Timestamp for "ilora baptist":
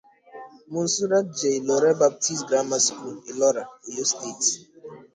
1.59-2.41